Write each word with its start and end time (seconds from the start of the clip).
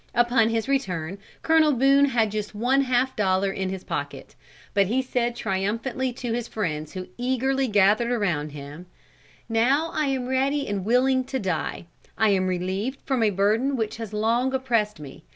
Upon 0.15 0.49
his 0.49 0.67
return, 0.67 1.19
Colonel 1.43 1.73
Boone 1.73 2.05
had 2.05 2.31
just 2.31 2.55
one 2.55 2.81
half 2.81 3.15
dollar 3.15 3.51
in 3.51 3.69
his 3.69 3.83
pocket. 3.83 4.33
But 4.73 4.87
he 4.87 4.99
said 5.03 5.35
triumphantly 5.35 6.11
to 6.13 6.33
his 6.33 6.47
friends 6.47 6.93
who 6.93 7.09
eagerly 7.19 7.67
gathered 7.67 8.11
around 8.11 8.51
him: 8.53 8.87
"Now 9.47 9.91
I 9.93 10.07
am 10.07 10.25
ready 10.25 10.67
and 10.67 10.83
willing 10.83 11.23
to 11.25 11.37
die. 11.37 11.85
I 12.17 12.29
am 12.29 12.47
relieved 12.47 12.99
from 13.05 13.21
a 13.21 13.29
burden 13.29 13.75
which 13.75 13.97
has 13.97 14.11
long 14.11 14.55
oppressed 14.55 14.99
me. 14.99 15.23